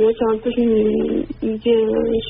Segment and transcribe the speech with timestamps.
[0.00, 1.74] 我想咨询你一件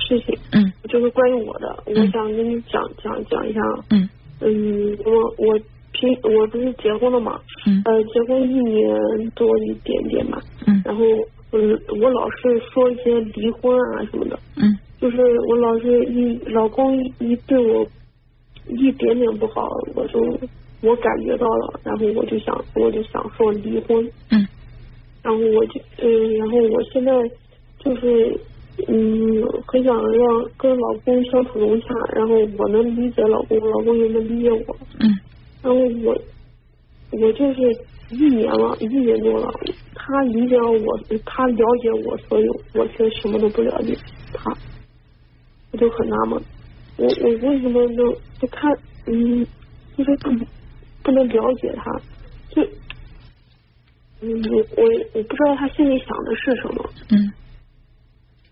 [0.08, 0.72] 事情，嗯。
[0.88, 2.10] 就是关于我的，我嗯。
[2.10, 3.60] 想跟你讲讲讲一下。
[3.90, 4.08] 嗯。
[4.40, 5.58] 嗯，我我
[5.92, 7.80] 平我不是结婚了嘛，嗯。
[7.84, 10.82] 呃，结婚一年多一点点嘛，嗯。
[10.84, 11.04] 然后
[11.52, 14.76] 嗯，我老是说一些离婚啊什么的，嗯。
[15.00, 15.16] 就是
[15.48, 17.86] 我老是一老公一对我
[18.66, 20.18] 一点点不好，我就
[20.82, 24.46] 我感觉到了，然后我就想我就想说离婚，嗯。
[25.22, 27.12] 然后我就嗯，然后我现在
[27.82, 28.40] 就是
[28.88, 35.10] 嗯，很想让跟老公相处融洽，然后我能理解老公，老公也能理解我，嗯。
[35.62, 36.16] 然后我
[37.12, 37.60] 我就是
[38.10, 39.52] 一年了，一年多了，
[39.94, 43.94] 他理解了我，他了解我所有，我却什么都不了解
[44.32, 44.50] 他，
[45.72, 46.42] 我就很纳闷，
[46.96, 48.72] 我我为什么就就看
[49.06, 49.46] 嗯，
[49.96, 50.30] 就是不
[51.02, 51.92] 不能了解他，
[52.50, 52.62] 就
[54.22, 57.30] 嗯我我我不知道他心里想的是什么，嗯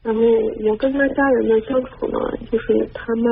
[0.08, 0.22] 然后
[0.64, 2.18] 我跟他家人的相处呢，
[2.50, 3.30] 就是他妈，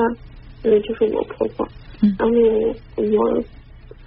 [0.64, 1.66] 呃，就是我婆婆，
[2.02, 2.14] 嗯。
[2.18, 2.34] 然后
[2.96, 3.42] 我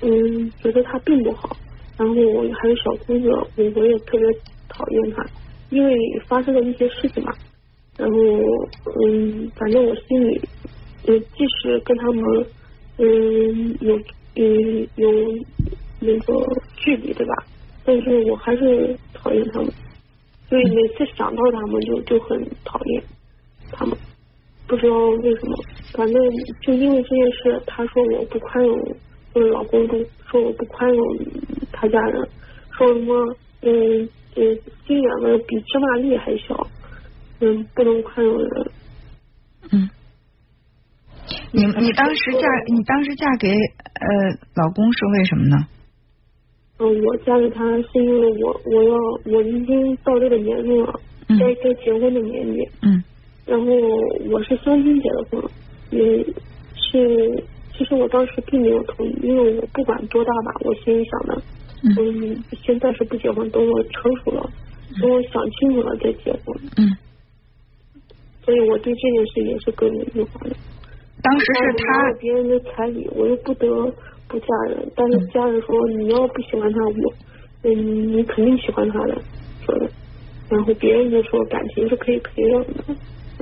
[0.02, 1.50] 嗯觉得她并不好，
[1.98, 2.14] 然后
[2.62, 4.28] 还有小姑子，我我也特别
[4.68, 5.26] 讨厌她，
[5.72, 5.92] 因为
[6.28, 7.34] 发生了一些事情嘛，
[7.98, 8.16] 然后
[9.08, 10.40] 嗯，反正我心里，
[11.08, 12.24] 呃，即使跟他们
[12.98, 13.96] 嗯有
[14.36, 15.12] 嗯有
[16.02, 16.34] 那个
[16.78, 17.34] 距离，对吧？
[17.84, 19.74] 但是我还是讨厌他们，
[20.50, 23.04] 所以每次想到他们就就很讨厌
[23.72, 23.96] 他们。
[24.68, 25.56] 不知道为什么，
[25.94, 26.16] 反正
[26.62, 28.78] 就因为这件事，他说我不宽容，
[29.34, 29.98] 就是老公都
[30.30, 31.18] 说我不宽容
[31.72, 32.30] 他家人，
[32.78, 36.68] 说什么嗯嗯心眼子比芝麻粒还小，
[37.40, 38.72] 嗯不能宽容人。
[39.72, 39.90] 嗯。
[41.52, 44.08] 你你当时嫁你当时嫁给呃
[44.56, 45.68] 老公是为什么呢？
[46.80, 53.04] 嗯，我嫁给他是因为我我要我已经到这个年龄了，嗯该该结婚的年纪，嗯
[53.46, 53.66] 然后
[54.30, 55.44] 我是相亲结的婚，
[55.92, 56.26] 也
[56.76, 57.44] 是
[57.76, 61.42] 其实我当时并没有同意，因为我不管多大吧，我心里想的，
[61.84, 64.50] 嗯嗯，先暂时不结婚，等我成熟了，
[65.02, 66.56] 等我想清楚了再结婚。
[66.78, 66.88] 嗯，
[68.46, 70.56] 所以我对这件事也是耿耿于怀的。
[71.22, 73.68] 当时是他别人的彩礼，我又不得
[74.30, 77.14] 不嫁人，但是家人说你要不喜欢他，我
[77.64, 79.16] 嗯你肯定喜欢他的，
[79.66, 79.92] 说的。
[80.48, 82.84] 然后别人就说感情是可以培养的，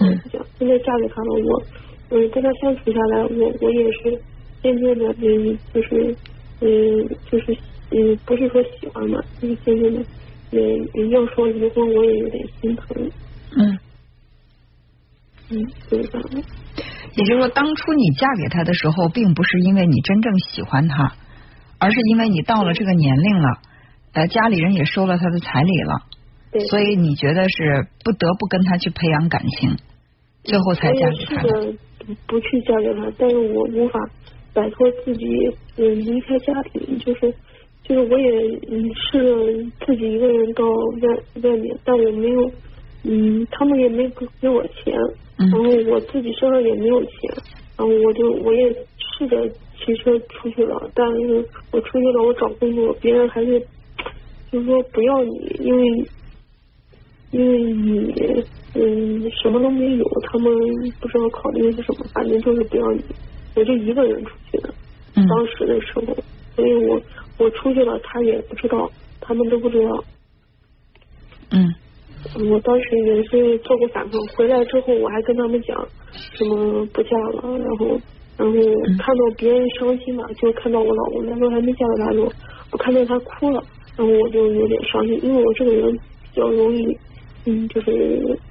[0.02, 0.48] 嗯是这样。
[0.58, 1.64] 现在嫁给他了，我
[2.10, 4.24] 嗯跟他相处下来，我我也是
[4.62, 6.18] 渐渐的嗯就是
[6.62, 7.54] 嗯就是
[7.92, 10.02] 嗯不是说喜欢嘛，就是渐渐的
[10.52, 13.12] 嗯要说离婚，我也有点心疼，
[13.58, 13.80] 嗯，
[15.50, 16.44] 嗯就是这样的。
[17.18, 21.14] 也就是说，当初你嫁给他的时候，并不是因为你真正喜欢他，
[21.80, 23.58] 而是因为你到了这个年龄了，
[24.14, 25.96] 呃，家里人也收了他的彩礼了，
[26.52, 26.62] 对。
[26.68, 29.76] 所以你觉得是不得不跟他去培养感情，
[30.44, 31.74] 最后才嫁给他的。
[32.26, 34.00] 不去嫁给他，但是我无法
[34.54, 35.26] 摆脱自己
[35.76, 37.34] 嗯离开家庭，就是
[37.84, 38.30] 就是我也
[38.70, 42.50] 嗯试着自己一个人到外外面，但我没有
[43.10, 44.94] 嗯他们也没给给我钱，
[45.38, 45.50] 嗯。
[45.50, 47.12] 然后我自己身上也没有钱，
[47.78, 49.48] 然后我就我也试着
[49.80, 53.60] 骑车出去了，但是我出去了，我找工作，别人还是
[54.52, 55.88] 就是说不要你，因为
[57.32, 58.14] 因为你
[58.74, 60.54] 嗯什么都没有，他们
[61.00, 63.04] 不知道考虑的是什么，反正就是不要你，
[63.56, 64.74] 我就一个人出去的，
[65.16, 65.26] 嗯。
[65.28, 66.16] 当时的时候，
[66.56, 67.02] 所以我
[67.38, 68.90] 我出去了，他也不知道，
[69.22, 70.04] 他们都不知道。
[71.52, 71.66] 嗯
[72.52, 75.88] 我当时也是做过反抗，回来之后我还跟他们讲
[76.34, 78.00] 什么不嫁了，然后
[78.38, 78.54] 然后
[79.00, 82.32] 看到别人伤心嘛，就看到我老公那时候还没嫁给他的时候，
[82.72, 83.64] 我看到他哭了，
[83.96, 86.86] 然后我就有点伤心，因为我这个人比较容易，
[87.46, 87.92] 嗯，就是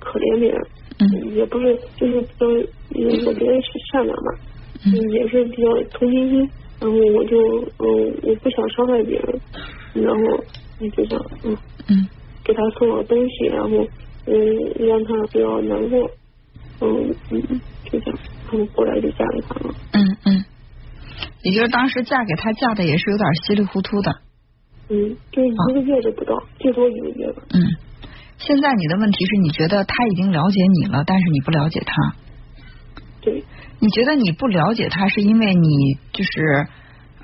[0.00, 0.60] 可怜别人，
[1.00, 1.34] 嗯。
[1.36, 4.32] 也不是就是比较，嗯我觉得是善良嘛，
[4.86, 6.50] 嗯，也是比较同情心，
[6.80, 7.36] 然后我就
[7.78, 9.40] 嗯我不想伤害别人，
[9.94, 10.44] 然后
[10.78, 11.56] 你就想嗯。
[11.88, 12.08] 嗯
[12.46, 13.84] 给他送了东西，然后
[14.26, 16.08] 嗯让他不要难过，
[16.80, 17.60] 嗯嗯
[17.90, 18.18] 就这样，
[18.52, 19.74] 然后后来就嫁给他了。
[19.92, 20.44] 嗯嗯，
[21.42, 24.12] 也就是当时嫁给他，嫁的也是有点稀里糊涂的。
[24.88, 27.42] 嗯，就一个月都不到，最多一个月吧。
[27.52, 27.58] 嗯，
[28.38, 32.14] 现在你的问题是你觉得他已经了解你了，但是你不了解他。
[33.20, 33.42] 对，
[33.80, 36.66] 你觉得你不了解他，是因为你就是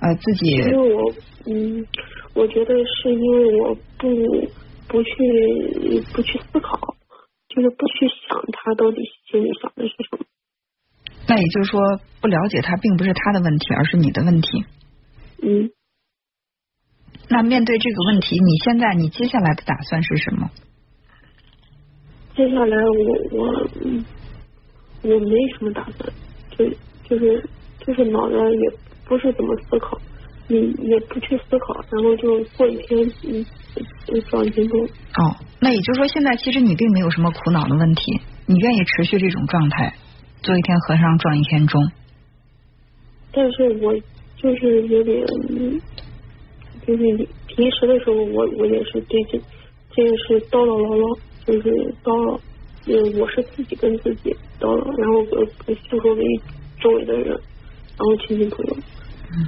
[0.01, 1.13] 呃自己因为我
[1.47, 1.87] 嗯，
[2.35, 4.09] 我觉得是因为我不
[4.93, 5.11] 不去
[6.13, 6.95] 不去思考，
[7.49, 10.27] 就是不去想他到底心里想的是什么。
[11.27, 11.81] 那也就是说，
[12.21, 14.65] 不了解他并不是他的问题，而是你的问题。
[15.43, 15.71] 嗯，
[17.31, 20.51] 那面对这个问题，你现在你接下来的打算是什么？
[22.37, 24.05] 接接下来我我嗯
[25.03, 26.13] 我没什么打算，
[26.51, 26.69] 就
[27.09, 27.49] 就是
[27.81, 29.99] 就是脑袋也不是怎么思考，
[30.49, 30.57] 你
[30.89, 33.45] 也不去思考，然后就过一天嗯
[34.09, 34.81] 嗯撞一天钟。
[34.85, 39.95] 哦，那也就是说，现在其实你并没有什么苦恼的问题，你愿意持续这种状态，
[40.43, 41.81] 做一天和尚撞一天钟。
[43.33, 43.95] 但是我
[44.37, 45.81] 就是有点，嗯
[46.87, 47.03] 就是
[47.47, 49.41] 平时的时候，我我也是对这
[49.95, 52.41] 这个是叨叨唠唠，就是叨唠，
[52.87, 56.23] 嗯，我是自己跟自己叨唠，然后呃呃诉说给
[56.81, 58.77] 周围的人，然后亲戚朋友，
[59.31, 59.47] 嗯，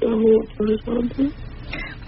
[0.00, 0.22] 然后
[0.58, 1.22] 就是这样子。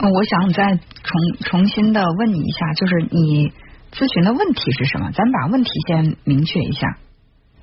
[0.02, 1.12] 嗯，我想再重
[1.44, 3.52] 重新的问你一下，就是你
[3.92, 5.10] 咨询的问题是什么？
[5.12, 6.98] 咱把问题先明确一下。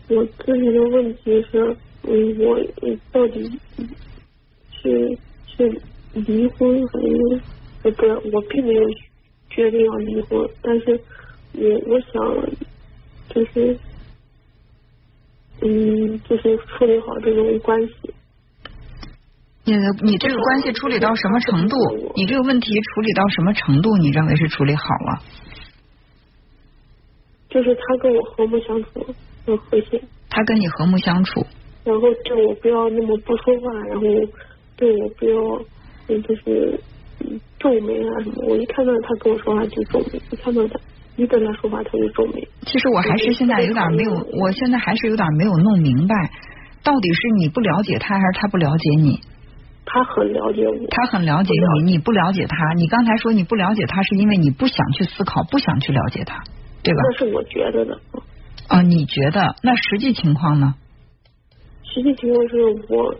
[0.09, 2.59] 我咨询的问题是，嗯，我
[3.11, 3.59] 到底
[4.71, 5.81] 是是
[6.13, 8.05] 离婚还是不？
[8.31, 8.81] 我并没有
[9.49, 10.99] 决定要离婚，但是
[11.53, 12.49] 我我想
[13.29, 13.77] 就是
[15.61, 17.93] 嗯，就是处理好这种关系。
[19.67, 21.75] 你的你这个关系处理到什么程度？
[22.15, 23.97] 你这个问题处理到什么程度？
[23.97, 25.21] 你认为是处理好了？
[27.49, 29.05] 就是他跟我和睦相处，
[29.45, 30.01] 很和谐。
[30.29, 31.45] 他跟你和睦相处，
[31.83, 34.03] 然后对我不要那么不说话，然后
[34.77, 35.35] 对我不要
[36.07, 36.79] 嗯就是
[37.19, 38.35] 嗯皱眉啊什么。
[38.47, 40.79] 我一看到他跟我说话就皱眉，一看到他
[41.17, 42.47] 一跟他说话他就皱眉。
[42.61, 46.15] 其实我还是现在有点没有，我现在还是有点没有弄明白，
[46.83, 49.19] 到底是你不了解他，还是他不了解你？
[49.89, 51.49] 他很了解我，他很了解
[51.85, 52.73] 你，你不了解他。
[52.75, 56.43] 你刚才说你不了解他，是因为你不想去思考，不想去了解他，
[56.83, 56.99] 对吧？
[57.03, 57.97] 那是我觉得的。
[58.67, 59.55] 啊，你觉得？
[59.63, 60.75] 那实际情况呢？
[61.83, 63.15] 实际情况是我，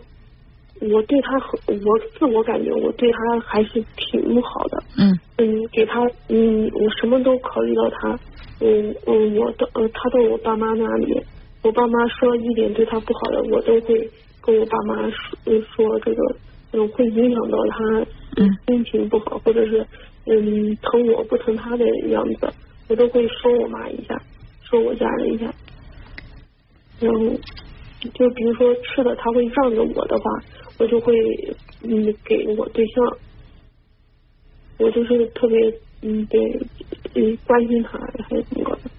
[0.92, 4.82] 我对他很，我自我感觉我对他还是挺好的。
[4.98, 8.18] 嗯嗯，给他，嗯，我什么都考虑到他。
[8.60, 11.22] 嗯嗯，我的呃，他到我爸妈那里，
[11.62, 14.10] 我爸妈说一点对他不好的，我都会
[14.42, 16.36] 跟我爸妈说说这个，
[16.72, 18.06] 嗯，会影响到他
[18.36, 18.48] 嗯。
[18.66, 19.86] 心情不好，或者是
[20.26, 22.52] 嗯疼我不疼他的样子，
[22.88, 24.20] 我都会说我妈一下，
[24.62, 25.52] 说我家人一下。
[27.00, 27.20] 然后
[28.14, 30.30] 就比如说吃的他会让着我的话，
[30.78, 31.14] 我就会
[31.82, 33.18] 嗯给我对象，
[34.78, 35.72] 我就是特别
[36.02, 36.40] 嗯对
[37.14, 38.90] 嗯关心他还是怎么的，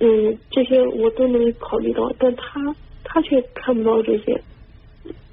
[0.00, 2.60] 嗯这些我都能考虑到，但他
[3.04, 4.42] 他却看不到这些，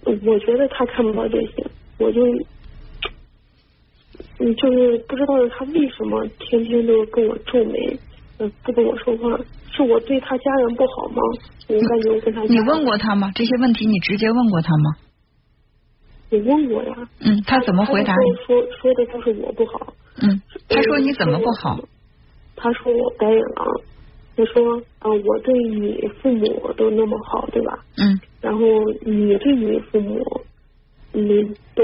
[0.05, 1.65] 我觉得他看不到这些，
[1.97, 2.21] 我就
[4.39, 7.99] 嗯就是不知道他为什么天天都跟我皱眉，
[8.39, 9.37] 呃不跟我说话，
[9.71, 11.21] 是我对他家人不好吗？
[11.69, 13.31] 我感觉我跟他你问过他吗？
[13.35, 14.91] 这些问题你直接问过他吗？
[16.31, 16.95] 我问过呀。
[17.19, 18.35] 嗯，他怎么回答你？
[18.45, 19.93] 说说的都是我不好。
[20.21, 21.79] 嗯，他说你怎么不好？
[22.55, 23.65] 他说我白眼狼。
[24.35, 27.77] 他说啊，我对你父母都那么好，对吧？
[27.97, 28.19] 嗯。
[28.41, 28.59] 然后
[29.05, 30.19] 你对你父母，
[31.11, 31.43] 你
[31.75, 31.83] 都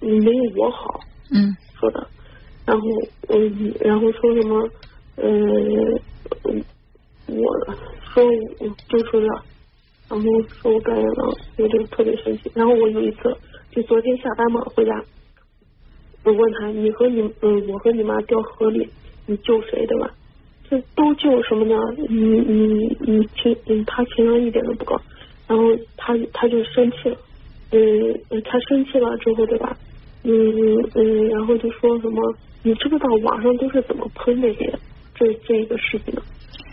[0.00, 1.00] 没有我好。
[1.34, 1.54] 嗯。
[1.78, 2.08] 说的，
[2.66, 2.86] 然后
[3.28, 4.68] 嗯，然后说什么
[5.16, 6.00] 嗯，
[7.26, 7.44] 我
[8.14, 8.24] 说
[8.58, 9.44] 我就说了，
[10.08, 10.26] 然后
[10.60, 12.50] 说我感染了，我就特别生气。
[12.54, 13.18] 然后我有一次
[13.70, 15.04] 就昨天下班嘛回家，
[16.24, 18.90] 我问他你和你嗯我和你妈掉河里，
[19.26, 20.10] 你救谁对吧？
[20.68, 21.76] 这都救什么呢？
[22.08, 25.00] 你你你情嗯他情商一点都不高，
[25.46, 25.64] 然后
[25.96, 27.16] 他他就生气了，
[27.72, 29.76] 嗯他生气了之后对吧？
[30.24, 30.32] 嗯
[30.94, 32.16] 嗯，然后就说什么
[32.62, 34.72] 你知不知道网上都是怎么喷这些
[35.14, 36.22] 这这一个事情的？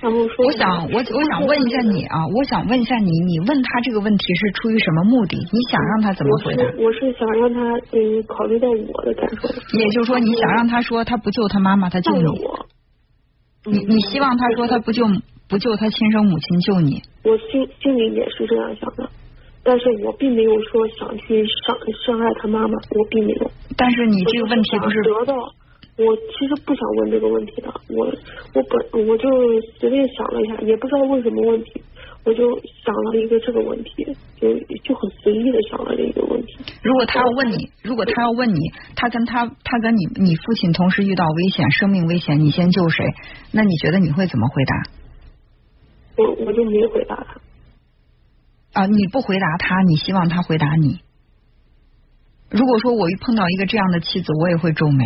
[0.01, 5.37] 然后说我想我我想问一下你啊，我想问一下你，你问他这个问题是出于什么目的？
[5.37, 6.63] 你想让他怎么回答？
[6.77, 7.61] 我是想让他
[7.91, 9.47] 嗯考虑到我的感受。
[9.77, 12.23] 也就是说，你想让他说他不救他妈妈，他救你。
[12.43, 12.65] 我。
[13.67, 15.05] 你你希望他说他不救
[15.47, 17.01] 不救他亲生母亲救你？
[17.23, 19.09] 我心心里也是这样想的，
[19.65, 23.51] 但是我并没有说想去伤伤害他妈妈，我并没有。
[23.75, 25.33] 但是你这个问题不是得到，
[25.97, 28.05] 我其实不想问这个问题的，我
[28.53, 29.27] 我本我就
[29.79, 31.81] 随便想了一下，也不知道问什么问题，
[32.23, 32.47] 我就
[32.85, 34.05] 想了一个这个问题，
[34.39, 34.53] 就
[34.83, 36.57] 就很随意的想了这个问题。
[36.83, 38.59] 如果他要问你，如果他要问你，
[38.95, 43.03] 他跟他他跟你你父亲同时遇到危险，生命危险，你先救谁？
[43.51, 44.73] 那你觉得你会怎么回答？
[46.17, 47.41] 我我就没回答他。
[48.75, 50.99] 啊，你不回答他，你希望他回答你。
[52.49, 55.05] 如果说我一碰到一个这样的妻子，我也会皱眉，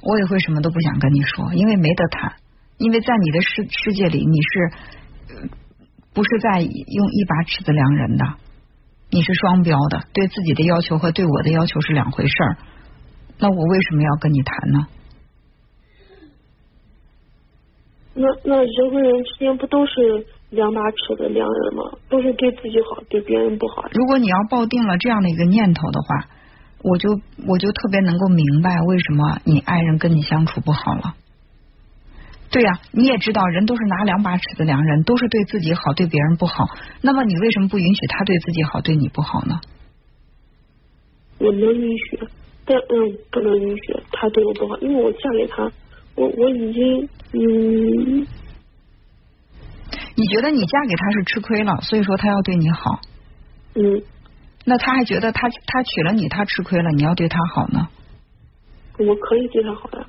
[0.00, 2.32] 我也会什么都不想跟你说，因为没得谈。
[2.78, 4.72] 因为在你的世世界里，你是
[6.14, 8.24] 不是在用一把尺子量人的？
[9.10, 12.56] 你是双标的，对自己的要求和对我的要求是两回事儿。
[13.38, 14.86] 那我为什么要跟你谈呢？
[18.14, 21.82] 那那人和人之间不都是两把尺子两人嘛？
[22.08, 23.84] 都是对自己好，对别人不好。
[23.92, 26.26] 如果你要抱定了这样的一个念头的话，
[26.82, 27.08] 我就
[27.46, 31.14] 我就特别能够明白为什么你爱人跟你相处不好了。
[32.50, 36.66] 对呀，你也知道，人都是拿两把尺子量人，都是对自己好，对别人不好。
[37.00, 39.60] 那么你为什么不允许他对自己好，对你不好呢？
[41.38, 42.18] 我能允许，
[42.64, 45.70] 但嗯，不能允许他对我不好，因为我嫁给他，
[46.16, 48.19] 我我已经嗯。
[50.20, 53.00] 你觉得你嫁给他是吃亏了，所以说他要对你好。
[53.74, 54.02] 嗯。
[54.66, 57.88] 那他还觉得他他娶了你，他吃亏了，你要对他好呢？
[58.98, 60.06] 我可以对他好呀。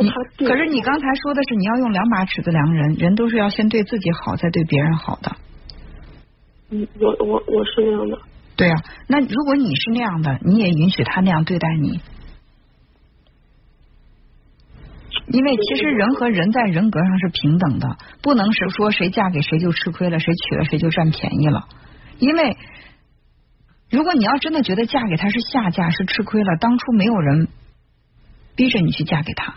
[0.00, 0.08] 你
[0.46, 5.36] 可是你刚才说的是你要用两把尺子量人，人都是要先对自己好，再对别人好的。
[6.70, 8.18] 嗯，我我我是那样的。
[8.56, 12.00] 对啊，那如果你是那样的，你也允许他那样对待你，
[15.32, 21.66] 因为其实人和人在人格上是平等的，不能是说谁嫁给谁就吃亏了，谁娶了谁就占便宜了。
[22.18, 22.56] 因为
[23.90, 27.48] 如果你要真的觉得嫁给他是下嫁是吃亏了，当初没有人
[28.54, 29.54] 逼着你去嫁给他。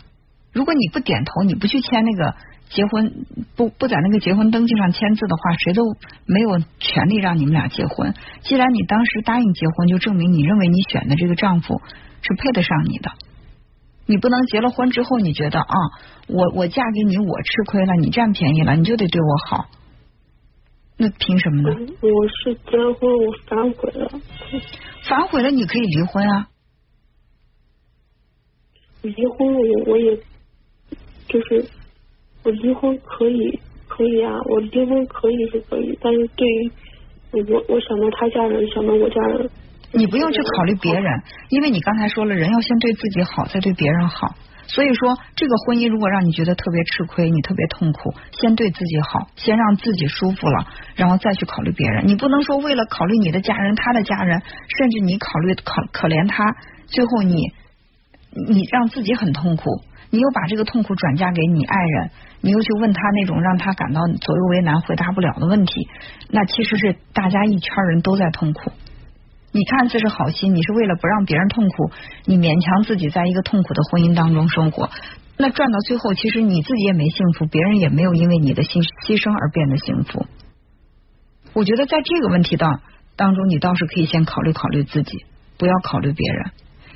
[0.54, 2.36] 如果你不点头，你不去签那个
[2.70, 3.26] 结婚，
[3.58, 5.84] 不不在那个结婚登记上签字的话，谁都
[6.26, 8.14] 没有权利让你们俩结婚。
[8.44, 11.82] 既然你当时答应结婚，就证明你认为你选的这个丈夫
[12.22, 13.12] 是配得上你的。
[14.08, 15.76] 你不能结了婚之后，你觉得啊，
[16.28, 19.66] 我我嫁给你，我吃亏了，你占便宜了，你就得对我好。
[20.98, 21.76] 那凭什么呢？
[22.02, 24.12] 我是结了婚，我反悔了。
[25.08, 26.48] 反悔了，你可以离婚啊。
[29.02, 30.18] 离婚，我我也。
[31.28, 31.66] 就是
[32.44, 36.72] 我离婚可以可以啊，我离婚可以是可以，但是对于
[37.52, 39.50] 我我想到他家人，想到我家人，
[39.96, 44.36] 你不用去考虑别人，因为你刚才说了，人要先对自己好，再对别人好。
[44.68, 52.08] 所以说，这个婚姻如果让你觉得特别吃亏，你特别痛苦，先对自己好，先让自己舒服了，然后再去考虑别人。
[52.08, 54.42] 你不能说为了考虑你的家人，他的家人，
[54.78, 56.44] 甚至你考虑可可怜他，
[56.88, 57.54] 最后你
[58.50, 59.64] 你让自己很痛苦。
[60.12, 62.10] 你又把这个痛苦转嫁给你爱人，
[62.42, 65.88] 你又去问他那种让他感到左右为难、回答不了的问题，
[66.30, 68.72] 那其实是大家一圈人都在痛苦。
[69.56, 71.90] 你看似是好心，你是为了不让别人痛苦，
[72.26, 74.90] 你勉强自己在一个痛苦的婚姻当中生活，
[75.38, 80.26] 那转到最后，其实你自己也没幸福，别人也没有因为你的牺牺牲而变得幸福。
[81.54, 82.82] 我觉得在这个问题当
[83.16, 85.24] 当中，你倒是可以先考虑考虑自己，
[85.58, 86.52] 不要考虑别人。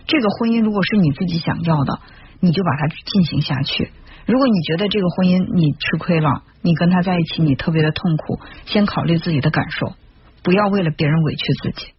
[0.06, 2.00] 这个婚姻如果是你自己想要的。
[2.42, 3.92] 你就把它进行下去。
[4.25, 9.92] 如果你觉得这个婚姻你吃亏了，你跟他在一起你特别的痛苦，先考虑自己的感受，
[10.42, 11.92] 不要为了别人委屈自己，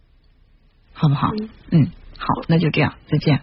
[1.01, 1.29] 好不好？
[1.71, 3.41] 嗯，好，那就这样，再见。